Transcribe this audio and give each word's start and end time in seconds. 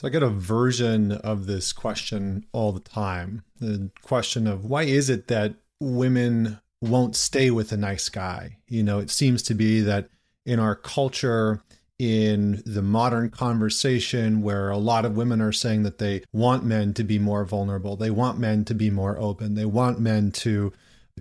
So 0.00 0.06
I 0.06 0.10
get 0.10 0.22
a 0.22 0.30
version 0.30 1.12
of 1.12 1.44
this 1.44 1.74
question 1.74 2.46
all 2.52 2.72
the 2.72 2.80
time. 2.80 3.42
The 3.60 3.90
question 4.00 4.46
of 4.46 4.64
why 4.64 4.84
is 4.84 5.10
it 5.10 5.28
that 5.28 5.56
women 5.78 6.58
won't 6.80 7.16
stay 7.16 7.50
with 7.50 7.70
a 7.70 7.76
nice 7.76 8.08
guy? 8.08 8.56
You 8.66 8.82
know, 8.82 8.98
it 8.98 9.10
seems 9.10 9.42
to 9.42 9.54
be 9.54 9.82
that 9.82 10.08
in 10.46 10.58
our 10.58 10.74
culture, 10.74 11.60
in 11.98 12.62
the 12.64 12.80
modern 12.80 13.28
conversation 13.28 14.40
where 14.40 14.70
a 14.70 14.78
lot 14.78 15.04
of 15.04 15.18
women 15.18 15.42
are 15.42 15.52
saying 15.52 15.82
that 15.82 15.98
they 15.98 16.22
want 16.32 16.64
men 16.64 16.94
to 16.94 17.04
be 17.04 17.18
more 17.18 17.44
vulnerable, 17.44 17.94
they 17.94 18.10
want 18.10 18.38
men 18.38 18.64
to 18.64 18.74
be 18.74 18.88
more 18.88 19.18
open, 19.18 19.52
they 19.52 19.66
want 19.66 20.00
men 20.00 20.32
to 20.32 20.72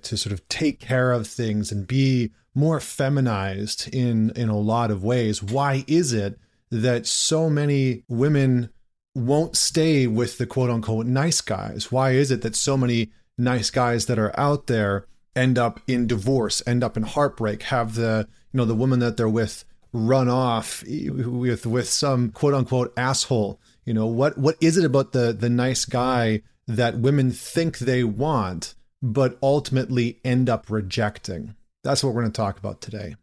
to 0.03 0.15
sort 0.15 0.31
of 0.31 0.47
take 0.47 0.79
care 0.79 1.11
of 1.11 1.27
things 1.27 1.69
and 1.69 1.85
be 1.85 2.31
more 2.55 2.79
feminized 2.79 3.93
in 3.93 4.31
in 4.37 4.47
a 4.47 4.57
lot 4.57 4.89
of 4.89 5.03
ways. 5.03 5.43
Why 5.43 5.83
is 5.85 6.13
it 6.13 6.39
that 6.71 7.07
so 7.07 7.49
many 7.49 8.03
women 8.07 8.69
won't 9.15 9.55
stay 9.55 10.07
with 10.07 10.37
the 10.37 10.45
quote 10.45 10.69
unquote 10.69 11.05
nice 11.05 11.41
guys? 11.41 11.91
Why 11.91 12.11
is 12.11 12.31
it 12.31 12.41
that 12.41 12.55
so 12.55 12.77
many 12.77 13.11
nice 13.37 13.69
guys 13.69 14.05
that 14.05 14.19
are 14.19 14.37
out 14.39 14.67
there 14.67 15.05
end 15.35 15.57
up 15.57 15.79
in 15.87 16.07
divorce, 16.07 16.61
end 16.67 16.83
up 16.83 16.97
in 16.97 17.03
heartbreak, 17.03 17.63
have 17.63 17.95
the 17.95 18.27
you 18.51 18.57
know 18.57 18.65
the 18.65 18.75
woman 18.75 18.99
that 18.99 19.17
they're 19.17 19.29
with 19.29 19.65
run 19.91 20.29
off 20.29 20.83
with 20.87 21.65
with 21.65 21.89
some 21.89 22.31
quote 22.31 22.53
unquote 22.53 22.93
asshole? 22.97 23.59
You 23.85 23.93
know 23.93 24.07
what 24.07 24.37
what 24.37 24.57
is 24.61 24.77
it 24.77 24.85
about 24.85 25.11
the 25.11 25.33
the 25.33 25.49
nice 25.49 25.85
guy 25.85 26.41
that 26.67 26.99
women 26.99 27.31
think 27.31 27.79
they 27.79 28.03
want 28.03 28.75
but 29.01 29.37
ultimately 29.41 30.19
end 30.23 30.49
up 30.49 30.69
rejecting? 30.69 31.55
That's 31.83 32.03
what 32.03 32.13
we're 32.13 32.21
going 32.21 32.31
to 32.31 32.37
talk 32.37 32.57
about 32.57 32.81
today. 32.81 33.15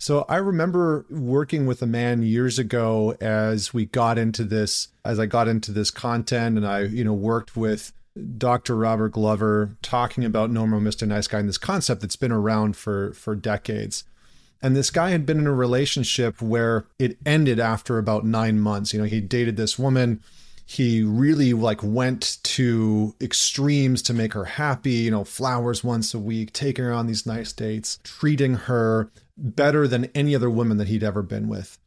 So 0.00 0.24
I 0.28 0.36
remember 0.36 1.04
working 1.10 1.66
with 1.66 1.82
a 1.82 1.86
man 1.86 2.22
years 2.22 2.58
ago 2.58 3.16
as 3.20 3.74
we 3.74 3.86
got 3.86 4.16
into 4.16 4.44
this, 4.44 4.88
as 5.04 5.18
I 5.18 5.26
got 5.26 5.48
into 5.48 5.72
this 5.72 5.90
content, 5.90 6.56
and 6.56 6.66
I, 6.66 6.82
you 6.82 7.02
know, 7.02 7.12
worked 7.12 7.56
with 7.56 7.92
Dr. 8.36 8.76
Robert 8.76 9.10
Glover 9.10 9.76
talking 9.82 10.24
about 10.24 10.50
No 10.50 10.66
More 10.66 10.80
Mr. 10.80 11.06
Nice 11.06 11.26
Guy 11.26 11.40
and 11.40 11.48
this 11.48 11.58
concept 11.58 12.00
that's 12.00 12.16
been 12.16 12.32
around 12.32 12.76
for 12.76 13.12
for 13.12 13.34
decades. 13.34 14.04
And 14.62 14.74
this 14.74 14.90
guy 14.90 15.10
had 15.10 15.26
been 15.26 15.38
in 15.38 15.46
a 15.46 15.54
relationship 15.54 16.40
where 16.42 16.86
it 16.98 17.16
ended 17.24 17.60
after 17.60 17.98
about 17.98 18.24
nine 18.24 18.58
months. 18.58 18.92
You 18.92 19.00
know, 19.00 19.06
he 19.06 19.20
dated 19.20 19.56
this 19.56 19.78
woman. 19.78 20.20
He 20.70 21.02
really 21.02 21.54
like 21.54 21.82
went 21.82 22.36
to 22.42 23.14
extremes 23.22 24.02
to 24.02 24.12
make 24.12 24.34
her 24.34 24.44
happy, 24.44 24.90
you 24.90 25.10
know, 25.10 25.24
flowers 25.24 25.82
once 25.82 26.12
a 26.12 26.18
week, 26.18 26.52
taking 26.52 26.84
her 26.84 26.92
on 26.92 27.06
these 27.06 27.24
nice 27.24 27.54
dates, 27.54 27.98
treating 28.04 28.52
her 28.52 29.10
better 29.34 29.88
than 29.88 30.10
any 30.14 30.34
other 30.34 30.50
woman 30.50 30.76
that 30.76 30.88
he'd 30.88 31.02
ever 31.02 31.22
been 31.22 31.48
with. 31.48 31.78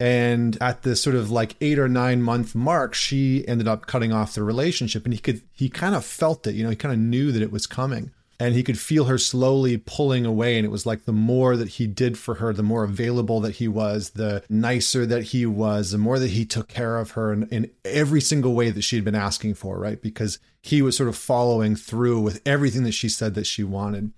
And 0.00 0.58
at 0.60 0.82
this 0.82 1.00
sort 1.00 1.14
of 1.14 1.30
like 1.30 1.54
eight 1.60 1.78
or 1.78 1.88
nine 1.88 2.22
month 2.22 2.56
mark, 2.56 2.92
she 2.92 3.46
ended 3.46 3.68
up 3.68 3.86
cutting 3.86 4.12
off 4.12 4.34
the 4.34 4.42
relationship. 4.42 5.04
And 5.04 5.14
he 5.14 5.20
could, 5.20 5.42
he 5.52 5.68
kind 5.68 5.94
of 5.94 6.04
felt 6.04 6.44
it, 6.48 6.56
you 6.56 6.64
know, 6.64 6.70
he 6.70 6.76
kind 6.76 6.92
of 6.92 6.98
knew 6.98 7.30
that 7.30 7.40
it 7.40 7.52
was 7.52 7.68
coming. 7.68 8.10
And 8.38 8.54
he 8.54 8.62
could 8.62 8.78
feel 8.78 9.04
her 9.04 9.18
slowly 9.18 9.76
pulling 9.76 10.26
away. 10.26 10.56
And 10.56 10.64
it 10.64 10.70
was 10.70 10.86
like 10.86 11.04
the 11.04 11.12
more 11.12 11.56
that 11.56 11.68
he 11.68 11.86
did 11.86 12.18
for 12.18 12.36
her, 12.36 12.52
the 12.52 12.62
more 12.62 12.84
available 12.84 13.40
that 13.40 13.56
he 13.56 13.68
was, 13.68 14.10
the 14.10 14.42
nicer 14.48 15.06
that 15.06 15.24
he 15.24 15.46
was, 15.46 15.92
the 15.92 15.98
more 15.98 16.18
that 16.18 16.30
he 16.30 16.44
took 16.44 16.68
care 16.68 16.98
of 16.98 17.12
her 17.12 17.32
in, 17.32 17.48
in 17.48 17.70
every 17.84 18.20
single 18.20 18.54
way 18.54 18.70
that 18.70 18.82
she'd 18.82 19.04
been 19.04 19.14
asking 19.14 19.54
for, 19.54 19.78
right? 19.78 20.00
Because 20.02 20.38
he 20.62 20.82
was 20.82 20.96
sort 20.96 21.08
of 21.08 21.16
following 21.16 21.76
through 21.76 22.20
with 22.20 22.40
everything 22.44 22.84
that 22.84 22.92
she 22.92 23.08
said 23.08 23.34
that 23.34 23.46
she 23.46 23.62
wanted 23.62 24.12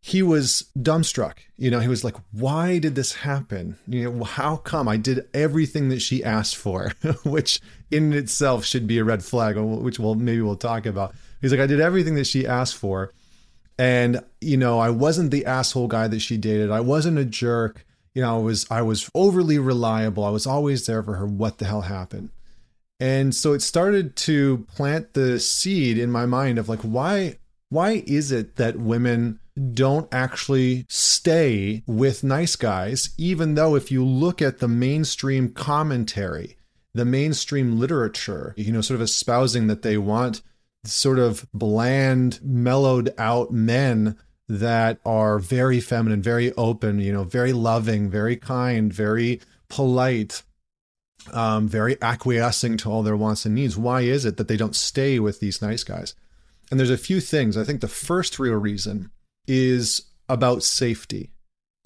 he 0.00 0.22
was 0.22 0.70
dumbstruck. 0.78 1.38
You 1.58 1.70
know, 1.70 1.80
he 1.80 1.88
was 1.88 2.04
like, 2.04 2.16
why 2.32 2.78
did 2.78 2.94
this 2.94 3.12
happen? 3.12 3.76
You 3.86 4.10
know, 4.10 4.24
how 4.24 4.56
come 4.56 4.88
I 4.88 4.96
did 4.96 5.28
everything 5.34 5.90
that 5.90 6.00
she 6.00 6.24
asked 6.24 6.56
for, 6.56 6.92
which 7.24 7.60
in 7.90 8.12
itself 8.12 8.64
should 8.64 8.86
be 8.86 8.98
a 8.98 9.04
red 9.04 9.22
flag, 9.22 9.56
which 9.56 9.98
we'll 9.98 10.14
maybe 10.14 10.40
we'll 10.40 10.56
talk 10.56 10.86
about. 10.86 11.14
He's 11.40 11.50
like, 11.50 11.60
I 11.60 11.66
did 11.66 11.80
everything 11.80 12.14
that 12.14 12.26
she 12.26 12.46
asked 12.46 12.76
for. 12.76 13.12
And, 13.80 14.22
you 14.42 14.58
know, 14.58 14.78
I 14.78 14.90
wasn't 14.90 15.30
the 15.30 15.46
asshole 15.46 15.88
guy 15.88 16.06
that 16.06 16.20
she 16.20 16.36
dated. 16.36 16.70
I 16.70 16.80
wasn't 16.80 17.16
a 17.16 17.24
jerk. 17.24 17.86
You 18.12 18.20
know, 18.20 18.36
I 18.36 18.38
was 18.38 18.66
I 18.70 18.82
was 18.82 19.08
overly 19.14 19.58
reliable. 19.58 20.22
I 20.22 20.28
was 20.28 20.46
always 20.46 20.84
there 20.84 21.02
for 21.02 21.14
her. 21.14 21.24
What 21.24 21.56
the 21.56 21.64
hell 21.64 21.80
happened? 21.80 22.28
And 23.00 23.34
so 23.34 23.54
it 23.54 23.62
started 23.62 24.16
to 24.16 24.66
plant 24.74 25.14
the 25.14 25.40
seed 25.40 25.96
in 25.96 26.10
my 26.10 26.26
mind 26.26 26.58
of 26.58 26.68
like, 26.68 26.80
why 26.80 27.38
why 27.70 28.02
is 28.06 28.30
it 28.30 28.56
that 28.56 28.76
women 28.76 29.40
don't 29.72 30.12
actually 30.12 30.84
stay 30.90 31.82
with 31.86 32.22
nice 32.22 32.56
guys, 32.56 33.14
even 33.16 33.54
though 33.54 33.76
if 33.76 33.90
you 33.90 34.04
look 34.04 34.42
at 34.42 34.58
the 34.58 34.68
mainstream 34.68 35.48
commentary, 35.48 36.58
the 36.92 37.06
mainstream 37.06 37.78
literature, 37.78 38.52
you 38.58 38.72
know, 38.72 38.82
sort 38.82 38.96
of 38.96 39.02
espousing 39.02 39.68
that 39.68 39.80
they 39.80 39.96
want 39.96 40.42
sort 40.84 41.18
of 41.18 41.46
bland, 41.52 42.40
mellowed 42.42 43.12
out 43.18 43.50
men 43.50 44.16
that 44.48 44.98
are 45.04 45.38
very 45.38 45.80
feminine, 45.80 46.22
very 46.22 46.52
open, 46.54 46.98
you 46.98 47.12
know, 47.12 47.24
very 47.24 47.52
loving, 47.52 48.10
very 48.10 48.36
kind, 48.36 48.92
very 48.92 49.40
polite, 49.68 50.42
um, 51.32 51.68
very 51.68 51.96
acquiescing 52.02 52.76
to 52.78 52.90
all 52.90 53.02
their 53.02 53.16
wants 53.16 53.46
and 53.46 53.54
needs. 53.54 53.76
Why 53.76 54.00
is 54.00 54.24
it 54.24 54.36
that 54.38 54.48
they 54.48 54.56
don't 54.56 54.74
stay 54.74 55.20
with 55.20 55.38
these 55.38 55.62
nice 55.62 55.84
guys? 55.84 56.14
And 56.70 56.80
there's 56.80 56.90
a 56.90 56.98
few 56.98 57.20
things. 57.20 57.56
I 57.56 57.64
think 57.64 57.80
the 57.80 57.88
first 57.88 58.38
real 58.38 58.54
reason 58.54 59.10
is 59.46 60.02
about 60.28 60.62
safety. 60.62 61.30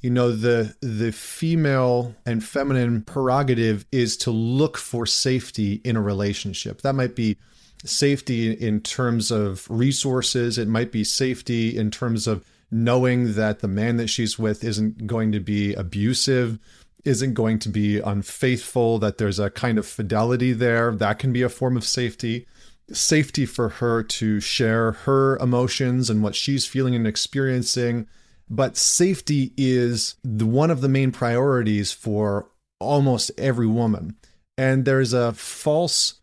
You 0.00 0.10
know, 0.10 0.32
the 0.32 0.74
the 0.82 1.12
female 1.12 2.14
and 2.26 2.44
feminine 2.44 3.02
prerogative 3.02 3.86
is 3.90 4.18
to 4.18 4.30
look 4.30 4.76
for 4.76 5.06
safety 5.06 5.80
in 5.84 5.96
a 5.96 6.02
relationship. 6.02 6.82
That 6.82 6.94
might 6.94 7.14
be 7.16 7.38
safety 7.84 8.52
in 8.52 8.80
terms 8.80 9.30
of 9.30 9.66
resources, 9.70 10.58
it 10.58 10.68
might 10.68 10.92
be 10.92 11.04
safety 11.04 11.76
in 11.76 11.90
terms 11.90 12.26
of 12.26 12.44
knowing 12.70 13.34
that 13.34 13.60
the 13.60 13.68
man 13.68 13.96
that 13.96 14.08
she's 14.08 14.38
with 14.38 14.64
isn't 14.64 15.06
going 15.06 15.32
to 15.32 15.40
be 15.40 15.74
abusive, 15.74 16.58
isn't 17.04 17.34
going 17.34 17.58
to 17.60 17.68
be 17.68 18.00
unfaithful, 18.00 18.98
that 18.98 19.18
there's 19.18 19.38
a 19.38 19.50
kind 19.50 19.78
of 19.78 19.86
fidelity 19.86 20.52
there. 20.52 20.94
That 20.94 21.18
can 21.18 21.32
be 21.32 21.42
a 21.42 21.48
form 21.48 21.76
of 21.76 21.84
safety 21.84 22.46
safety 22.92 23.46
for 23.46 23.68
her 23.68 24.02
to 24.02 24.40
share 24.40 24.92
her 24.92 25.36
emotions 25.38 26.10
and 26.10 26.22
what 26.22 26.34
she's 26.34 26.66
feeling 26.66 26.94
and 26.94 27.06
experiencing. 27.06 28.06
But 28.50 28.76
safety 28.76 29.52
is 29.56 30.16
the, 30.22 30.46
one 30.46 30.70
of 30.70 30.80
the 30.80 30.88
main 30.88 31.12
priorities 31.12 31.92
for 31.92 32.50
almost 32.78 33.30
every 33.38 33.66
woman. 33.66 34.16
And 34.58 34.84
there's 34.84 35.12
a 35.12 35.32
false 35.32 36.20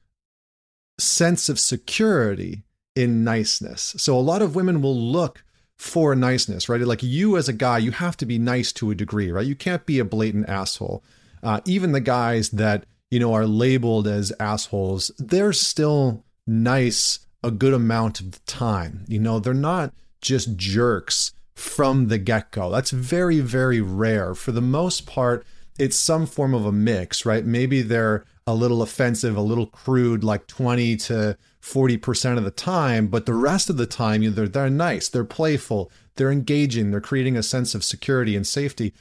sense 1.22 1.50
of 1.50 1.59
security 1.59 2.64
in 2.96 3.24
niceness. 3.24 3.94
So 4.00 4.18
a 4.18 4.28
lot 4.32 4.42
of 4.42 4.56
women 4.56 4.82
will 4.82 5.00
look 5.00 5.44
for 5.78 6.16
niceness, 6.16 6.68
right? 6.68 6.82
Like 6.82 7.04
you 7.04 7.38
as 7.38 7.48
a 7.48 7.54
guy, 7.54 7.78
you 7.78 7.92
have 7.92 8.18
to 8.18 8.26
be 8.26 8.40
nice 8.40 8.72
to 8.74 8.90
a 8.90 8.96
degree, 8.96 9.30
right? 9.30 9.46
You 9.46 9.56
can't 9.56 9.86
be 9.86 10.00
a 10.00 10.04
blatant 10.04 10.50
asshole. 10.50 11.04
Uh, 11.44 11.62
even 11.66 11.92
the 11.92 12.00
guys 12.00 12.50
that, 12.50 12.88
you 13.12 13.20
know, 13.20 13.36
are 13.36 13.46
labeled 13.46 14.08
as 14.08 14.34
assholes, 14.40 15.12
they're 15.20 15.54
still 15.54 16.26
nice 16.48 17.20
a 17.44 17.52
good 17.52 17.76
amount 17.76 18.20
of 18.20 18.32
the 18.32 18.40
time. 18.48 19.06
You 19.08 19.20
know, 19.20 19.38
they're 19.38 19.53
not 19.53 19.94
just 20.22 20.56
jerks 20.56 21.34
from 21.53 22.08
the 22.08 22.18
get 22.18 22.50
go. 22.50 22.72
That's 22.72 22.90
very, 22.90 23.42
very 23.42 23.80
rare. 23.80 24.34
For 24.34 24.52
the 24.52 24.59
most 24.59 25.06
part, 25.06 25.46
it's 25.78 25.96
some 25.96 26.26
form 26.26 26.56
of 26.56 26.66
a 26.66 26.72
mix, 26.72 27.28
right? 27.28 27.46
Maybe 27.46 27.84
they're 27.84 28.26
a 28.47 28.53
little 28.53 28.81
offensive, 28.81 29.38
a 29.38 29.41
little 29.41 29.68
crude, 29.68 30.24
like 30.24 30.47
20 30.47 30.97
to 30.97 31.38
40% 31.62 32.38
of 32.38 32.44
the 32.44 32.52
time, 32.52 33.07
but 33.07 33.25
the 33.25 33.34
rest 33.34 33.69
of 33.69 33.78
the 33.78 33.85
time, 33.85 34.34
they're, 34.34 34.47
they're 34.47 34.69
nice, 34.69 35.09
they're 35.09 35.24
playful, 35.24 35.91
they're 36.16 36.31
engaging, 36.31 36.91
they're 36.91 37.02
creating 37.02 37.38
a 37.38 37.44
sense 37.44 37.75
of 37.75 37.84
security 37.84 38.35
and 38.35 38.47
safety. 38.47 38.94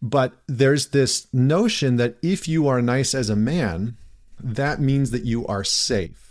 But 0.00 0.32
there's 0.46 0.88
this 0.88 1.26
notion 1.32 1.96
that 1.96 2.16
if 2.22 2.48
you 2.48 2.68
are 2.68 2.82
nice 2.82 3.14
as 3.14 3.28
a 3.30 3.36
man, 3.36 3.96
that 4.42 4.80
means 4.80 5.10
that 5.10 5.24
you 5.24 5.46
are 5.46 5.64
safe 5.64 6.26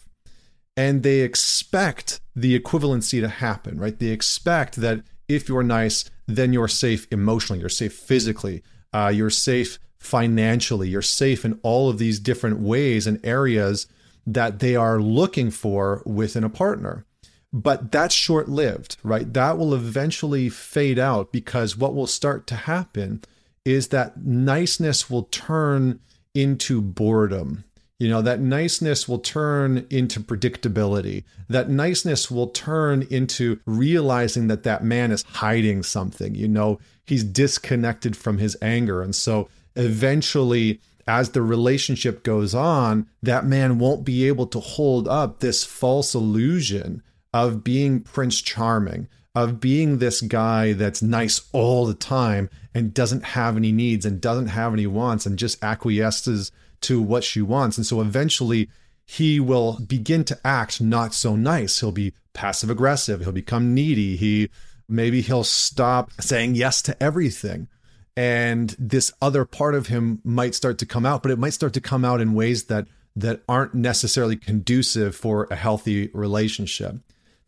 and 0.77 1.03
they 1.03 1.21
expect 1.21 2.19
the 2.35 2.57
equivalency 2.59 3.21
to 3.21 3.27
happen, 3.27 3.79
right? 3.79 3.97
They 3.97 4.07
expect 4.07 4.75
that 4.77 5.03
if 5.27 5.47
you're 5.47 5.63
nice, 5.63 6.09
then 6.27 6.53
you're 6.53 6.68
safe 6.68 7.07
emotionally, 7.11 7.59
you're 7.59 7.69
safe 7.69 7.94
physically, 7.94 8.61
uh, 8.94 9.11
you're 9.13 9.29
safe 9.29 9.79
financially, 10.06 10.90
you're 10.90 11.02
safe 11.02 11.44
in 11.44 11.60
all 11.63 11.90
of 11.90 11.98
these 11.98 12.19
different 12.19 12.60
ways 12.60 13.07
and 13.07 13.24
areas 13.25 13.88
that 14.25 14.60
they 14.60 14.75
are 14.75 15.02
looking 15.02 15.52
for 15.52 16.02
within 16.06 16.44
a 16.44 16.50
partner. 16.50 17.06
But 17.52 17.92
that's 17.92 18.13
short 18.13 18.50
lived, 18.50 18.98
right? 19.04 19.31
That 19.34 19.57
will 19.57 19.74
eventually 19.74 20.50
fade 20.50 21.00
out 21.00 21.31
because 21.31 21.78
what 21.78 21.96
will 21.96 22.07
start 22.07 22.48
to 22.48 22.56
happen 22.56 23.24
is 23.63 23.90
that 23.90 24.24
niceness 24.24 25.10
will 25.10 25.24
turn 25.24 26.00
into 26.34 26.81
boredom 26.81 27.63
you 27.98 28.10
know, 28.10 28.22
that 28.22 28.42
niceness 28.42 29.07
will 29.07 29.19
turn 29.19 29.88
into 29.90 30.19
predictability. 30.19 31.24
That 31.48 31.69
niceness 31.69 32.30
will 32.30 32.48
turn 32.48 33.07
into 33.10 33.60
realizing 33.66 34.48
that 34.48 34.63
that 34.63 34.84
man 34.84 35.12
is 35.12 35.24
hiding 35.24 35.84
something. 35.84 36.36
You 36.36 36.50
know, 36.50 36.80
he's 37.06 37.24
disconnected 37.24 38.18
from 38.18 38.38
his 38.38 38.57
anger. 38.62 39.02
And 39.02 39.16
so 39.16 39.48
eventually, 39.75 40.80
as 41.07 41.31
the 41.31 41.42
relationship 41.42 42.24
goes 42.24 42.56
on, 42.56 43.07
that 43.22 43.45
man 43.45 43.80
won't 43.80 44.04
be 44.04 44.27
able 44.27 44.48
to 44.48 44.60
hold 44.60 45.07
up 45.07 45.39
this 45.39 45.63
false 45.63 46.16
illusion 46.16 47.04
of 47.33 47.63
being 47.63 48.01
Prince 48.01 48.42
Charming, 48.42 49.07
of 49.36 49.60
being 49.60 49.98
this 49.98 50.22
guy 50.22 50.74
that's 50.74 51.01
nice 51.01 51.42
all 51.51 51.86
the 51.86 51.94
time 51.94 52.50
and 52.74 52.94
doesn't 52.94 53.24
have 53.24 53.57
any 53.57 53.72
needs 53.72 54.06
and 54.06 54.22
doesn't 54.22 54.48
have 54.48 54.74
any 54.74 54.88
wants 54.88 55.25
and 55.25 55.38
just 55.38 55.63
acquiesces 55.63 56.51
to 56.81 57.01
what 57.01 57.24
she 57.24 57.42
wants. 57.42 57.78
And 57.78 57.86
so 57.86 58.01
eventually 58.01 58.69
he 59.06 59.39
will 59.39 59.80
begin 59.86 60.24
to 60.25 60.39
act 60.45 60.81
not 60.81 61.13
so 61.13 61.36
nice. 61.36 61.80
He'll 61.80 61.92
be 61.92 62.13
passive 62.33 62.69
aggressive. 62.69 63.21
He'll 63.21 63.31
become 63.31 63.74
needy. 63.74 64.16
He 64.16 64.50
maybe 64.88 65.21
he'll 65.21 65.44
stop 65.44 66.12
saying 66.19 66.56
yes 66.56 66.81
to 66.83 67.04
everything. 67.04 67.68
And 68.17 68.75
this 68.79 69.12
other 69.21 69.45
part 69.45 69.75
of 69.75 69.88
him 69.88 70.21
might 70.23 70.56
start 70.56 70.77
to 70.79 70.85
come 70.85 71.06
out, 71.06 71.21
but 71.21 71.31
it 71.31 71.39
might 71.39 71.53
start 71.53 71.73
to 71.73 71.81
come 71.81 72.06
out 72.06 72.21
in 72.21 72.33
ways 72.33 72.65
that 72.65 72.88
that 73.17 73.41
aren't 73.47 73.73
necessarily 73.73 74.35
conducive 74.35 75.15
for 75.15 75.47
a 75.50 75.56
healthy 75.56 76.09
relationship. 76.13 76.97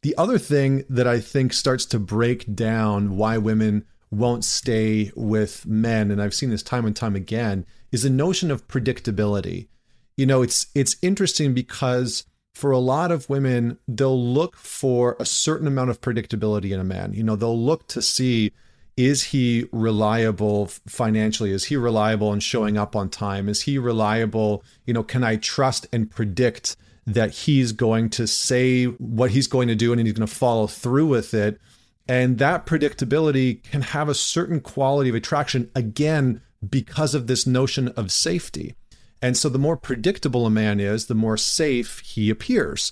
The 0.01 0.15
other 0.17 0.37
thing 0.37 0.85
that 0.89 1.07
I 1.07 1.19
think 1.19 1.51
starts 1.51 1.85
to 1.87 1.99
break 1.99 2.55
down 2.55 3.17
why 3.17 3.37
women 3.37 3.85
won't 4.09 4.45
stay 4.45 5.11
with 5.15 5.65
men, 5.65 6.11
and 6.11 6.21
I've 6.21 6.33
seen 6.33 6.49
this 6.49 6.63
time 6.63 6.85
and 6.85 6.95
time 6.95 7.15
again, 7.15 7.65
is 7.91 8.03
the 8.03 8.09
notion 8.09 8.51
of 8.51 8.67
predictability. 8.67 9.67
You 10.15 10.25
know, 10.25 10.41
it's 10.41 10.67
it's 10.73 10.95
interesting 11.01 11.53
because 11.53 12.25
for 12.55 12.71
a 12.71 12.79
lot 12.79 13.11
of 13.11 13.29
women, 13.29 13.77
they'll 13.87 14.19
look 14.19 14.55
for 14.55 15.15
a 15.19 15.25
certain 15.25 15.67
amount 15.67 15.89
of 15.89 16.01
predictability 16.01 16.71
in 16.71 16.79
a 16.79 16.85
man. 16.85 17.13
You 17.13 17.23
know, 17.23 17.35
they'll 17.35 17.59
look 17.59 17.87
to 17.89 18.01
see 18.01 18.51
is 18.97 19.25
he 19.25 19.65
reliable 19.71 20.65
financially? 20.87 21.51
Is 21.51 21.65
he 21.65 21.77
reliable 21.77 22.33
in 22.33 22.39
showing 22.39 22.77
up 22.77 22.95
on 22.95 23.09
time? 23.09 23.47
Is 23.47 23.61
he 23.61 23.77
reliable? 23.77 24.63
You 24.85 24.93
know, 24.93 25.03
can 25.03 25.23
I 25.23 25.37
trust 25.37 25.87
and 25.93 26.09
predict 26.09 26.75
that 27.07 27.31
he's 27.31 27.71
going 27.71 28.09
to 28.09 28.27
say 28.27 28.83
what 28.83 29.31
he's 29.31 29.47
going 29.47 29.69
to 29.69 29.75
do 29.75 29.93
and 29.93 30.01
he's 30.01 30.13
going 30.13 30.27
to 30.27 30.33
follow 30.33 30.67
through 30.67 31.07
with 31.07 31.33
it. 31.33 31.59
And 32.07 32.37
that 32.37 32.65
predictability 32.65 33.63
can 33.63 33.81
have 33.81 34.09
a 34.09 34.13
certain 34.13 34.59
quality 34.59 35.09
of 35.09 35.15
attraction, 35.15 35.71
again, 35.73 36.41
because 36.67 37.15
of 37.15 37.27
this 37.27 37.47
notion 37.47 37.87
of 37.89 38.11
safety. 38.11 38.75
And 39.21 39.37
so 39.37 39.47
the 39.47 39.57
more 39.57 39.77
predictable 39.77 40.45
a 40.45 40.49
man 40.49 40.79
is, 40.79 41.07
the 41.07 41.15
more 41.15 41.37
safe 41.37 41.99
he 41.99 42.29
appears. 42.29 42.91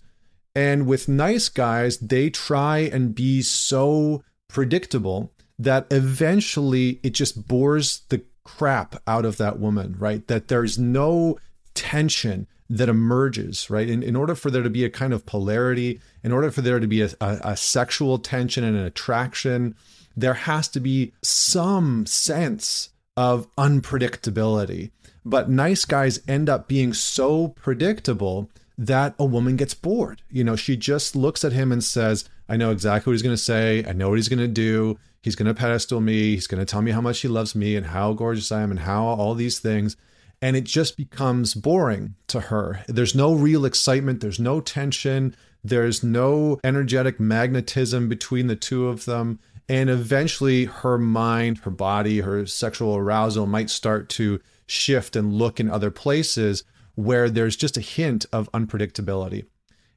And 0.55 0.87
with 0.87 1.09
nice 1.09 1.49
guys, 1.49 1.97
they 1.97 2.29
try 2.29 2.79
and 2.79 3.13
be 3.13 3.41
so 3.41 4.23
predictable 4.47 5.33
that 5.57 5.87
eventually 5.91 6.99
it 7.03 7.13
just 7.13 7.47
bores 7.47 8.01
the 8.09 8.23
crap 8.43 9.01
out 9.07 9.25
of 9.25 9.37
that 9.37 9.59
woman, 9.59 9.95
right? 9.97 10.27
That 10.27 10.47
there's 10.47 10.77
no 10.77 11.37
tension 11.73 12.47
that 12.69 12.89
emerges, 12.89 13.69
right? 13.69 13.89
In, 13.89 14.01
in 14.01 14.15
order 14.15 14.35
for 14.35 14.49
there 14.49 14.63
to 14.63 14.69
be 14.69 14.83
a 14.85 14.89
kind 14.89 15.13
of 15.13 15.25
polarity, 15.25 15.99
in 16.23 16.31
order 16.31 16.49
for 16.51 16.61
there 16.61 16.79
to 16.79 16.87
be 16.87 17.01
a, 17.01 17.09
a, 17.21 17.39
a 17.43 17.57
sexual 17.57 18.17
tension 18.17 18.63
and 18.63 18.75
an 18.75 18.85
attraction, 18.85 19.75
there 20.17 20.33
has 20.33 20.67
to 20.69 20.79
be 20.79 21.13
some 21.21 22.05
sense 22.05 22.89
of 23.17 23.53
unpredictability. 23.55 24.91
But 25.23 25.49
nice 25.49 25.85
guys 25.85 26.21
end 26.27 26.49
up 26.49 26.67
being 26.67 26.93
so 26.93 27.49
predictable 27.49 28.49
that 28.77 29.15
a 29.17 29.25
woman 29.25 29.55
gets 29.55 29.73
bored. 29.73 30.21
You 30.29 30.43
know, 30.43 30.55
she 30.55 30.75
just 30.75 31.15
looks 31.15 31.43
at 31.43 31.53
him 31.53 31.71
and 31.71 31.83
says, 31.83 32.27
I 32.49 32.57
know 32.57 32.71
exactly 32.71 33.11
what 33.11 33.15
he's 33.15 33.21
going 33.21 33.35
to 33.35 33.41
say. 33.41 33.85
I 33.87 33.93
know 33.93 34.09
what 34.09 34.17
he's 34.17 34.29
going 34.29 34.39
to 34.39 34.47
do. 34.47 34.97
He's 35.21 35.35
going 35.35 35.47
to 35.47 35.53
pedestal 35.53 36.01
me. 36.01 36.35
He's 36.35 36.47
going 36.47 36.59
to 36.59 36.65
tell 36.65 36.81
me 36.81 36.91
how 36.91 37.01
much 37.01 37.21
he 37.21 37.27
loves 37.27 37.55
me 37.55 37.75
and 37.75 37.87
how 37.87 38.13
gorgeous 38.13 38.51
I 38.51 38.61
am 38.61 38.71
and 38.71 38.81
how 38.81 39.05
all 39.05 39.33
these 39.33 39.59
things 39.59 39.95
and 40.41 40.55
it 40.55 40.63
just 40.63 40.97
becomes 40.97 41.53
boring 41.53 42.15
to 42.27 42.39
her. 42.39 42.83
There's 42.87 43.15
no 43.15 43.33
real 43.33 43.65
excitement, 43.65 44.21
there's 44.21 44.39
no 44.39 44.61
tension, 44.61 45.35
there's 45.63 46.03
no 46.03 46.59
energetic 46.63 47.19
magnetism 47.19 48.07
between 48.07 48.47
the 48.47 48.55
two 48.55 48.87
of 48.87 49.05
them. 49.05 49.39
And 49.67 49.89
eventually, 49.89 50.65
her 50.65 50.99
mind, 50.99 51.59
her 51.59 51.71
body, 51.71 52.19
her 52.19 52.45
sexual 52.45 52.95
arousal 52.95 53.47
might 53.47 53.71
start 53.71 54.09
to 54.09 54.39
shift 54.67 55.15
and 55.15 55.33
look 55.33 55.59
in 55.59 55.69
other 55.69 55.89
places 55.89 56.63
where 56.95 57.29
there's 57.29 57.55
just 57.55 57.77
a 57.77 57.81
hint 57.81 58.25
of 58.31 58.51
unpredictability. 58.51 59.45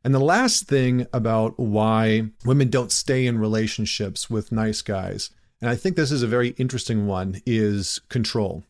And 0.05 0.15
the 0.15 0.21
last 0.21 0.69
thing 0.69 1.07
about 1.13 1.59
why 1.59 2.29
women 2.45 2.71
don't 2.71 2.93
stay 2.93 3.27
in 3.27 3.39
relationships 3.39 4.31
with 4.31 4.53
nice 4.53 4.83
guys, 4.83 5.31
and 5.61 5.71
I 5.71 5.75
think 5.75 5.97
this 5.97 6.13
is 6.13 6.23
a 6.23 6.29
very 6.29 6.51
interesting 6.51 7.07
one, 7.07 7.43
is 7.45 8.01
control. 8.09 8.65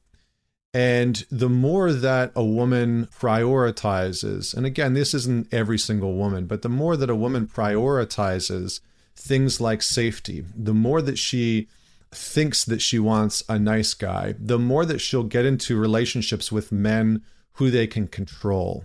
And 0.74 1.24
the 1.30 1.48
more 1.48 1.92
that 1.92 2.32
a 2.34 2.44
woman 2.44 3.06
prioritizes, 3.06 4.54
and 4.54 4.66
again, 4.66 4.94
this 4.94 5.14
isn't 5.14 5.52
every 5.52 5.78
single 5.78 6.14
woman, 6.14 6.46
but 6.46 6.62
the 6.62 6.68
more 6.68 6.96
that 6.96 7.10
a 7.10 7.16
woman 7.16 7.46
prioritizes 7.46 8.80
things 9.16 9.60
like 9.60 9.82
safety, 9.82 10.44
the 10.54 10.74
more 10.74 11.02
that 11.02 11.18
she 11.18 11.68
thinks 12.10 12.64
that 12.64 12.80
she 12.80 12.98
wants 12.98 13.42
a 13.48 13.58
nice 13.58 13.94
guy, 13.94 14.34
the 14.38 14.58
more 14.58 14.84
that 14.84 15.00
she'll 15.00 15.24
get 15.24 15.44
into 15.44 15.76
relationships 15.76 16.52
with 16.52 16.72
men 16.72 17.22
who 17.58 17.70
they 17.70 17.86
can 17.86 18.06
control. 18.06 18.84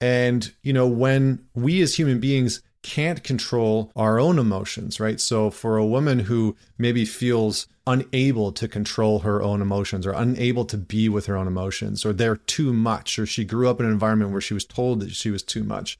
And, 0.00 0.52
you 0.62 0.72
know, 0.72 0.86
when 0.86 1.46
we 1.54 1.80
as 1.80 1.94
human 1.94 2.20
beings 2.20 2.62
can't 2.82 3.22
control 3.22 3.90
our 3.96 4.18
own 4.18 4.38
emotions, 4.38 5.00
right? 5.00 5.20
So 5.20 5.50
for 5.50 5.76
a 5.76 5.86
woman 5.86 6.20
who 6.20 6.56
maybe 6.78 7.04
feels 7.04 7.66
unable 7.86 8.52
to 8.52 8.68
control 8.68 9.20
her 9.20 9.42
own 9.42 9.62
emotions 9.62 10.06
or 10.06 10.12
unable 10.12 10.64
to 10.66 10.76
be 10.76 11.08
with 11.08 11.26
her 11.26 11.36
own 11.36 11.46
emotions 11.46 12.04
or 12.04 12.12
they're 12.12 12.36
too 12.36 12.72
much 12.72 13.18
or 13.18 13.26
she 13.26 13.44
grew 13.44 13.68
up 13.68 13.80
in 13.80 13.86
an 13.86 13.92
environment 13.92 14.32
where 14.32 14.40
she 14.40 14.54
was 14.54 14.64
told 14.64 15.00
that 15.00 15.10
she 15.10 15.30
was 15.30 15.42
too 15.42 15.64
much 15.64 15.98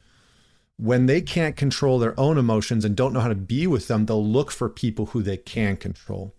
when 0.76 1.06
they 1.06 1.20
can't 1.20 1.56
control 1.56 1.98
their 1.98 2.18
own 2.18 2.38
emotions 2.38 2.84
and 2.84 2.96
don't 2.96 3.12
know 3.12 3.20
how 3.20 3.28
to 3.28 3.34
be 3.34 3.66
with 3.66 3.88
them 3.88 4.06
they'll 4.06 4.24
look 4.24 4.50
for 4.50 4.68
people 4.68 5.06
who 5.06 5.22
they 5.22 5.36
can 5.36 5.76
control 5.76 6.34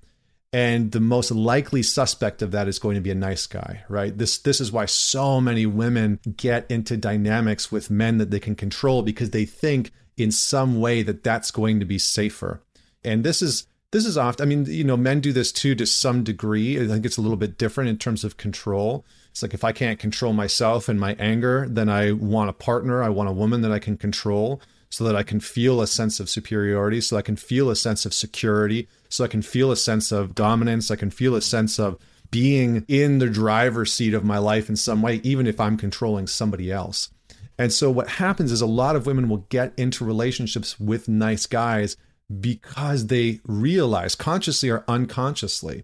and 0.53 0.91
the 0.91 0.99
most 0.99 1.31
likely 1.31 1.81
suspect 1.81 2.41
of 2.41 2.51
that 2.51 2.67
is 2.67 2.79
going 2.79 2.95
to 2.95 3.01
be 3.01 3.11
a 3.11 3.15
nice 3.15 3.47
guy 3.47 3.83
right 3.89 4.17
this 4.17 4.37
this 4.39 4.59
is 4.59 4.71
why 4.71 4.85
so 4.85 5.39
many 5.39 5.65
women 5.65 6.19
get 6.35 6.69
into 6.69 6.97
dynamics 6.97 7.71
with 7.71 7.89
men 7.89 8.17
that 8.17 8.31
they 8.31 8.39
can 8.39 8.55
control 8.55 9.01
because 9.01 9.29
they 9.29 9.45
think 9.45 9.91
in 10.17 10.31
some 10.31 10.79
way 10.79 11.01
that 11.01 11.23
that's 11.23 11.51
going 11.51 11.79
to 11.79 11.85
be 11.85 11.97
safer 11.97 12.61
and 13.03 13.23
this 13.23 13.41
is 13.41 13.67
this 13.91 14.05
is 14.05 14.17
often, 14.17 14.43
I 14.43 14.47
mean, 14.47 14.65
you 14.65 14.85
know, 14.85 14.95
men 14.95 15.19
do 15.19 15.33
this 15.33 15.51
too 15.51 15.75
to 15.75 15.85
some 15.85 16.23
degree. 16.23 16.81
I 16.81 16.87
think 16.87 17.05
it's 17.05 17.17
a 17.17 17.21
little 17.21 17.37
bit 17.37 17.57
different 17.57 17.89
in 17.89 17.97
terms 17.97 18.23
of 18.23 18.37
control. 18.37 19.05
It's 19.31 19.41
like 19.41 19.53
if 19.53 19.63
I 19.63 19.73
can't 19.73 19.99
control 19.99 20.33
myself 20.33 20.87
and 20.87 20.99
my 20.99 21.15
anger, 21.19 21.67
then 21.69 21.89
I 21.89 22.13
want 22.13 22.49
a 22.49 22.53
partner. 22.53 23.03
I 23.03 23.09
want 23.09 23.29
a 23.29 23.33
woman 23.33 23.61
that 23.61 23.71
I 23.71 23.79
can 23.79 23.97
control 23.97 24.61
so 24.91 25.03
that 25.05 25.15
I 25.15 25.23
can 25.23 25.39
feel 25.39 25.81
a 25.81 25.87
sense 25.87 26.19
of 26.19 26.29
superiority, 26.29 27.01
so 27.01 27.17
I 27.17 27.21
can 27.23 27.37
feel 27.37 27.69
a 27.69 27.75
sense 27.75 28.05
of 28.05 28.13
security, 28.13 28.87
so 29.09 29.23
I 29.23 29.27
can 29.27 29.41
feel 29.41 29.71
a 29.71 29.77
sense 29.77 30.11
of 30.11 30.35
dominance. 30.35 30.91
I 30.91 30.97
can 30.97 31.09
feel 31.09 31.33
a 31.33 31.41
sense 31.41 31.79
of 31.79 31.97
being 32.29 32.85
in 32.87 33.19
the 33.19 33.29
driver's 33.29 33.91
seat 33.93 34.13
of 34.13 34.23
my 34.23 34.37
life 34.37 34.69
in 34.69 34.75
some 34.75 35.01
way, 35.01 35.21
even 35.23 35.47
if 35.47 35.59
I'm 35.59 35.77
controlling 35.77 36.27
somebody 36.27 36.71
else. 36.71 37.09
And 37.57 37.71
so 37.71 37.89
what 37.89 38.07
happens 38.07 38.51
is 38.51 38.61
a 38.61 38.65
lot 38.65 38.95
of 38.95 39.05
women 39.05 39.29
will 39.29 39.45
get 39.49 39.73
into 39.77 40.05
relationships 40.05 40.79
with 40.79 41.07
nice 41.07 41.45
guys 41.45 41.95
because 42.39 43.07
they 43.07 43.39
realize, 43.45 44.15
consciously 44.15 44.69
or 44.69 44.83
unconsciously, 44.87 45.83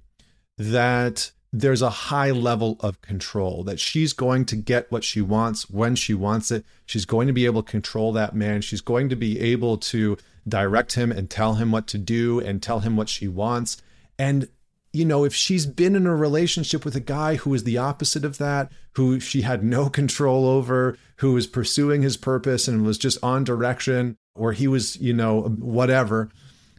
that 0.58 1.32
there's 1.62 1.82
a 1.82 1.90
high 1.90 2.30
level 2.32 2.78
of 2.82 3.02
control, 3.02 3.64
that 3.64 3.80
she's 3.80 4.14
going 4.14 4.46
to 4.46 4.56
get 4.56 4.92
what 4.92 5.04
she 5.04 5.22
wants 5.22 5.70
when 5.70 5.96
she 5.96 6.14
wants 6.14 6.52
it. 6.52 6.64
She's 6.86 7.06
going 7.06 7.26
to 7.28 7.34
be 7.34 7.46
able 7.46 7.64
to 7.64 7.72
control 7.72 8.14
that 8.14 8.36
man. 8.36 8.62
She's 8.62 8.82
going 8.82 9.10
to 9.10 9.16
be 9.16 9.40
able 9.40 9.78
to 9.78 10.18
direct 10.48 10.94
him 10.94 11.12
and 11.12 11.30
tell 11.30 11.56
him 11.56 11.72
what 11.72 11.88
to 11.88 11.98
do 11.98 12.40
and 12.40 12.62
tell 12.62 12.82
him 12.82 12.96
what 12.96 13.10
she 13.10 13.28
wants. 13.28 13.82
And, 14.20 14.48
you 14.94 15.04
know, 15.04 15.24
if 15.24 15.34
she's 15.34 15.66
been 15.66 15.96
in 15.96 16.06
a 16.06 16.16
relationship 16.16 16.86
with 16.86 16.96
a 16.96 17.02
guy 17.02 17.36
who 17.36 17.54
is 17.54 17.64
the 17.64 17.78
opposite 17.78 18.24
of 18.24 18.38
that, 18.38 18.72
who 18.94 19.20
she 19.20 19.42
had 19.42 19.64
no 19.64 19.90
control 19.90 20.46
over, 20.46 20.98
who 21.18 21.34
was 21.34 21.48
pursuing 21.48 22.04
his 22.04 22.18
purpose 22.18 22.68
and 22.68 22.86
was 22.86 22.98
just 22.98 23.18
on 23.24 23.44
direction, 23.44 24.16
or 24.36 24.54
he 24.54 24.68
was, 24.68 24.96
you 24.98 25.14
know, 25.14 25.42
whatever, 25.42 26.30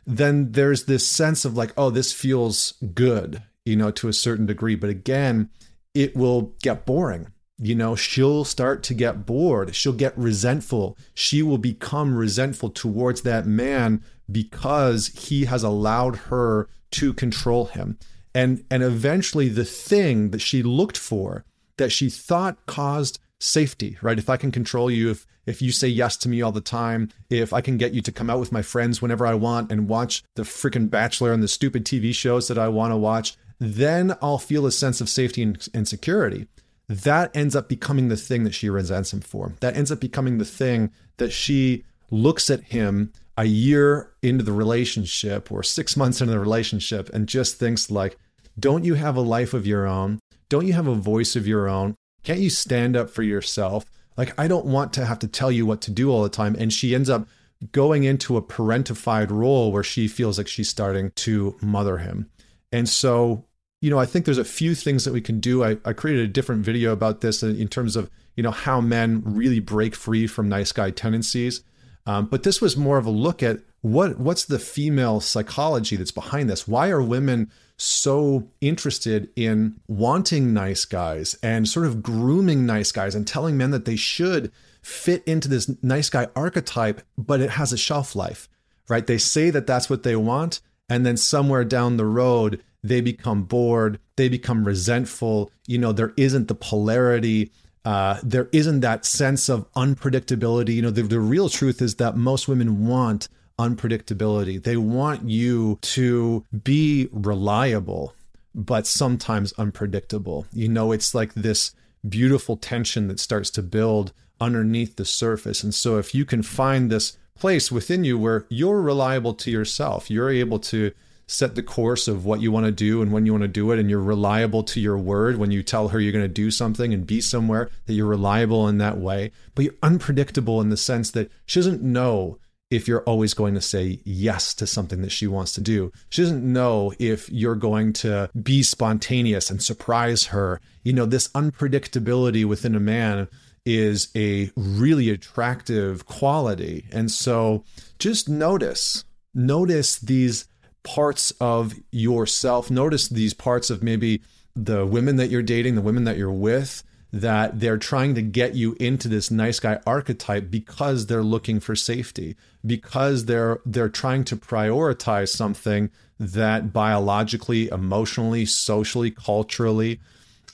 then 0.07 0.53
there's 0.53 0.85
this 0.85 1.07
sense 1.07 1.45
of 1.45 1.57
like, 1.57 1.73
oh, 1.77 1.91
this 1.91 2.13
feels 2.13 2.75
good, 2.95 3.43
you 3.65 3.77
know, 3.77 3.91
to 3.93 4.09
a 4.09 4.13
certain 4.13 4.47
degree. 4.47 4.75
But 4.75 4.91
again, 4.91 5.51
it 5.95 6.17
will 6.17 6.55
get 6.63 6.87
boring. 6.87 7.29
You 7.61 7.75
know, 7.75 7.97
she'll 7.97 8.45
start 8.45 8.85
to 8.85 8.95
get 8.95 9.27
bored. 9.27 9.75
She'll 9.75 9.93
get 9.93 10.17
resentful. 10.17 10.97
She 11.15 11.43
will 11.43 11.59
become 11.59 12.15
resentful 12.15 12.71
towards 12.71 13.23
that 13.23 13.47
man 13.47 14.03
because 14.31 15.09
he 15.09 15.47
has 15.47 15.65
allowed 15.65 16.17
her 16.17 16.69
to 16.93 17.13
control 17.13 17.67
him. 17.67 17.99
And 18.35 18.65
and 18.71 18.83
eventually 18.83 19.49
the 19.49 19.65
thing 19.65 20.31
that 20.31 20.41
she 20.41 20.63
looked 20.63 20.97
for 20.97 21.45
that 21.79 21.91
she 21.91 22.09
thought 22.09 22.65
caused 22.67 23.19
safety, 23.41 23.97
right? 24.03 24.19
If 24.19 24.29
I 24.29 24.37
can 24.37 24.53
control 24.53 24.91
you, 24.91 25.11
if 25.11 25.27
if 25.47 25.63
you 25.63 25.73
say 25.73 25.89
yes 25.89 26.17
to 26.19 26.29
me 26.29 26.43
all 26.43 26.53
the 26.53 26.61
time, 26.61 27.09
if 27.31 27.53
I 27.53 27.63
can 27.63 27.79
get 27.79 27.95
you 27.95 28.03
to 28.03 28.13
come 28.13 28.29
out 28.29 28.39
with 28.39 28.53
my 28.53 28.61
friends 28.61 29.01
whenever 29.01 29.27
I 29.27 29.35
want 29.35 29.73
and 29.73 29.89
watch 29.89 30.23
the 30.35 30.43
freaking 30.43 30.91
Bachelor 30.91 31.33
and 31.33 31.43
the 31.43 31.49
stupid 31.49 31.87
TV 31.87 32.15
shows 32.15 32.49
that 32.49 32.59
I 32.59 32.69
want 32.69 32.93
to 32.93 32.99
watch, 32.99 33.35
then 33.59 34.17
I'll 34.23 34.39
feel 34.39 34.67
a 34.67 34.73
sense 34.73 35.01
of 35.01 35.09
safety 35.09 35.43
and, 35.43 35.89
security. 35.89 36.47
that 36.89 37.37
ends 37.37 37.55
up 37.55 37.69
becoming 37.69 38.09
the 38.09 38.17
thing 38.17 38.45
that 38.45 38.55
she 38.55 38.71
resents 38.71 39.13
him 39.13 39.21
for. 39.21 39.53
That 39.61 39.77
ends 39.77 39.93
up 39.93 40.01
becoming 40.01 40.39
the 40.39 40.45
thing 40.45 40.91
that 41.19 41.33
she 41.33 41.85
looks 42.11 42.49
at 42.49 42.65
him 42.65 43.13
a 43.37 43.45
year 43.45 44.11
into 44.23 44.43
the 44.43 44.53
relationship 44.53 45.53
or 45.53 45.63
six 45.63 45.97
months 45.97 46.21
into 46.21 46.33
the 46.33 46.41
relationship 46.41 47.11
and 47.11 47.29
just 47.29 47.59
thinks 47.59 47.91
like, 47.91 48.17
don't 48.59 48.85
you 48.85 48.95
have 48.95 49.17
a 49.17 49.21
life 49.21 49.55
of 49.55 49.67
your 49.67 49.87
own? 49.87 50.19
Don't 50.49 50.67
you 50.67 50.73
have 50.73 50.87
a 50.87 50.95
voice 50.95 51.37
of 51.37 51.47
your 51.47 51.69
own? 51.69 51.95
Can't 52.25 52.41
you 52.41 52.51
stand 52.51 52.97
up 52.97 53.11
for 53.11 53.23
yourself? 53.23 53.85
Like, 54.17 54.37
I 54.39 54.49
don't 54.49 54.67
want 54.67 54.93
to 54.95 55.05
have 55.05 55.21
to 55.21 55.29
tell 55.29 55.53
you 55.53 55.67
what 55.67 55.81
to 55.83 55.93
do 55.93 56.11
all 56.11 56.23
the 56.23 56.29
time. 56.29 56.57
And 56.59 56.73
she 56.73 56.95
ends 56.95 57.09
up 57.09 57.29
going 57.71 58.05
into 58.05 58.37
a 58.37 58.43
parentified 58.43 59.31
role 59.31 59.71
where 59.71 59.85
she 59.85 60.09
feels 60.09 60.39
like 60.39 60.49
she's 60.49 60.69
starting 60.69 61.13
to 61.17 61.57
mother 61.61 61.99
him. 61.99 62.29
And 62.73 62.89
so, 62.89 63.45
you 63.81 63.91
know, 63.91 63.99
I 63.99 64.07
think 64.07 64.25
there's 64.25 64.39
a 64.39 64.45
few 64.45 64.75
things 64.75 65.05
that 65.05 65.13
we 65.13 65.21
can 65.21 65.41
do. 65.41 65.65
I, 65.65 65.77
I 65.85 65.93
created 65.93 66.25
a 66.25 66.33
different 66.33 66.65
video 66.65 66.93
about 66.93 67.21
this 67.21 67.43
in 67.43 67.69
terms 67.69 67.97
of, 67.97 68.11
you 68.35 68.43
know, 68.43 68.51
how 68.51 68.81
men 68.81 69.23
really 69.25 69.61
break 69.61 69.95
free 69.95 70.27
from 70.27 70.49
nice 70.49 70.73
guy 70.73 70.91
tendencies. 70.91 71.63
Um, 72.07 72.27
but 72.27 72.43
this 72.43 72.61
was 72.61 72.77
more 72.77 72.99
of 72.99 73.07
a 73.07 73.11
look 73.11 73.43
at 73.43 73.61
what 73.83 74.19
what's 74.19 74.45
the 74.45 74.59
female 74.59 75.21
psychology 75.21 75.95
that's 75.97 76.11
behind 76.11 76.51
this. 76.51 76.67
Why 76.67 76.91
are 76.91 77.03
women 77.03 77.51
so 77.77 78.49
interested 78.61 79.29
in 79.37 79.77
wanting 79.87 80.53
nice 80.53 80.85
guys 80.85 81.37
and 81.43 81.69
sort 81.69 81.87
of 81.87 82.03
grooming 82.03 82.67
nice 82.67 82.91
guys 82.91 83.15
and 83.15 83.27
telling 83.27 83.57
men 83.57 83.71
that 83.71 83.85
they 83.85 83.95
should 83.95 84.51
fit 84.83 85.23
into 85.25 85.49
this 85.49 85.71
nice 85.83 86.11
guy 86.11 86.29
archetype, 86.35 87.03
but 87.17 87.41
it 87.41 87.51
has 87.51 87.73
a 87.73 87.79
shelf 87.79 88.17
life, 88.17 88.49
right? 88.89 89.07
They 89.07 89.19
say 89.19 89.51
that 89.51 89.67
that's 89.67 89.89
what 89.89 90.03
they 90.03 90.17
want. 90.17 90.61
And 90.89 91.05
then 91.05 91.19
somewhere 91.19 91.65
down 91.65 91.99
the 91.99 92.07
road, 92.07 92.65
they 92.83 93.01
become 93.01 93.45
bored, 93.45 93.99
they 94.17 94.29
become 94.29 94.65
resentful. 94.65 95.51
You 95.67 95.79
know, 95.79 95.93
there 95.93 96.13
isn't 96.17 96.49
the 96.49 96.55
polarity. 96.55 97.51
Uh, 97.85 98.19
there 98.23 98.49
isn't 98.53 98.81
that 98.81 99.05
sense 99.05 99.49
of 99.49 99.71
unpredictability. 99.73 100.75
You 100.75 100.83
know, 100.83 100.91
the, 100.91 101.03
the 101.03 101.21
real 101.21 101.49
truth 101.49 101.81
is 101.81 101.97
that 101.97 102.17
most 102.17 102.49
women 102.49 102.87
want 102.87 103.29
unpredictability. 103.59 104.63
They 104.63 104.77
want 104.77 105.29
you 105.29 105.79
to 105.83 106.45
be 106.63 107.09
reliable, 107.13 108.15
but 108.55 108.87
sometimes 108.87 109.53
unpredictable. 109.55 110.47
You 110.53 110.69
know, 110.69 110.93
it's 110.93 111.15
like 111.15 111.35
this 111.35 111.75
beautiful 112.09 112.57
tension 112.57 113.09
that 113.09 113.21
starts 113.21 113.51
to 113.51 113.63
build 113.63 114.13
underneath 114.41 114.97
the 114.97 115.05
surface. 115.05 115.63
And 115.65 115.75
so 115.75 115.99
if 115.99 116.15
you 116.15 116.25
can 116.25 116.43
find 116.43 116.91
this 116.91 117.17
place 117.39 117.73
within 117.73 118.05
you 118.05 118.19
where 118.19 118.47
you're 118.49 118.81
reliable 118.81 119.35
to 119.35 119.51
yourself, 119.51 120.11
you're 120.11 120.31
able 120.31 120.59
to 120.59 120.93
set 121.29 121.55
the 121.55 121.63
course 121.63 122.09
of 122.09 122.25
what 122.25 122.41
you 122.41 122.51
want 122.51 122.67
to 122.67 122.73
do 122.73 123.01
and 123.03 123.13
when 123.13 123.25
you 123.25 123.33
want 123.33 123.43
to 123.43 123.49
do 123.49 123.71
it 123.71 123.79
and 123.79 123.89
you're 123.89 124.01
reliable 124.01 124.65
to 124.65 124.81
your 124.81 124.99
word 124.99 125.37
when 125.37 125.51
you 125.51 125.63
tell 125.63 125.89
her 125.89 126.01
you're 126.01 126.13
going 126.13 126.25
to 126.25 126.29
do 126.29 126.51
something 126.51 126.93
and 126.93 127.07
be 127.07 127.21
somewhere 127.21 127.71
that 127.87 127.93
you're 127.93 128.07
reliable 128.07 128.67
in 128.67 128.79
that 128.79 128.99
way 128.99 129.31
but 129.55 129.65
you're 129.65 129.75
unpredictable 129.83 130.61
in 130.61 130.71
the 130.71 130.77
sense 130.77 131.11
that 131.11 131.31
she 131.47 131.61
doesn't 131.61 131.83
know 131.83 132.39
if 132.71 132.87
you're 132.87 133.03
always 133.03 133.35
going 133.35 133.55
to 133.55 133.61
say 133.61 134.01
yes 134.05 134.53
to 134.55 134.67
something 134.67 135.01
that 135.03 135.13
she 135.13 135.27
wants 135.27 135.53
to 135.55 135.61
do. 135.61 135.91
She 136.11 136.23
doesn't 136.23 136.45
know 136.45 136.93
if 136.99 137.31
you're 137.31 137.55
going 137.55 137.95
to 137.95 138.31
be 138.41 138.63
spontaneous 138.63 139.51
and 139.51 139.63
surprise 139.63 140.27
her. 140.27 140.61
You 140.83 140.93
know, 140.93 141.07
this 141.07 141.29
unpredictability 141.29 142.45
within 142.45 142.75
a 142.75 142.81
man 142.81 143.29
is 143.65 144.09
a 144.15 144.51
really 144.57 145.11
attractive 145.11 146.07
quality. 146.07 146.87
And 146.93 147.11
so 147.11 147.65
just 147.99 148.29
notice, 148.29 149.05
notice 149.35 149.99
these 149.99 150.47
parts 150.95 151.33
of 151.39 151.75
yourself, 151.91 152.71
notice 152.71 153.09
these 153.09 153.35
parts 153.35 153.69
of 153.69 153.83
maybe 153.83 154.23
the 154.57 154.87
women 154.87 155.17
that 155.17 155.29
you're 155.29 155.43
dating, 155.43 155.75
the 155.75 155.83
women 155.83 156.05
that 156.05 156.17
you're 156.17 156.33
with, 156.33 156.83
that 157.13 157.61
they're 157.61 157.79
trying 157.79 158.15
to 158.15 158.23
get 158.23 158.55
you 158.55 158.75
into 158.81 159.07
this 159.07 159.31
nice 159.31 159.61
guy 159.61 159.79
archetype 159.87 160.51
because 160.51 161.07
they're 161.07 161.23
looking 161.23 161.61
for 161.61 161.77
safety 161.77 162.37
because 162.65 163.27
they're 163.27 163.61
they're 163.65 163.89
trying 163.89 164.25
to 164.25 164.37
prioritize 164.37 165.29
something 165.29 165.91
that 166.19 166.73
biologically 166.73 167.69
emotionally 167.69 168.45
socially 168.45 169.11
culturally 169.11 170.01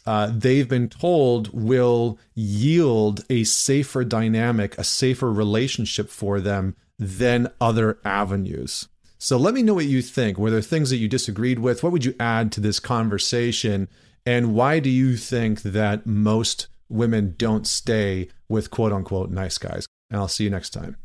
uh, 0.07 0.31
they've 0.33 0.69
been 0.69 0.89
told 0.89 1.49
will 1.53 2.19
yield 2.35 3.25
a 3.31 3.43
safer 3.43 4.05
dynamic 4.05 4.79
a 4.79 4.85
safer 4.85 5.33
relationship 5.33 6.09
for 6.09 6.41
them 6.41 6.77
than 7.01 7.51
other 7.61 7.99
avenues 8.05 8.89
so 9.19 9.37
let 9.37 9.55
me 9.55 9.63
know 9.63 9.75
what 9.75 9.87
you 9.87 10.03
think 10.03 10.39
were 10.39 10.51
there 10.51 10.61
things 10.61 10.91
that 10.91 10.97
you 10.97 11.09
disagreed 11.09 11.59
with 11.59 11.83
what 11.83 11.93
would 11.93 12.05
you 12.05 12.15
add 12.19 12.53
to 12.53 12.61
this 12.61 12.81
conversation 12.81 13.89
and 14.27 14.55
why 14.55 14.79
do 14.79 14.89
you 14.89 15.17
think 15.17 15.63
that 15.63 16.07
most 16.07 16.69
women 16.89 17.35
don't 17.37 17.67
stay 17.67 18.29
with 18.49 18.71
quote 18.71 18.93
unquote 18.93 19.31
nice 19.31 19.59
guys? 19.59 19.87
And 20.11 20.19
I'll 20.19 20.29
see 20.29 20.45
you 20.45 20.51
next 20.51 20.71
time. 20.71 20.97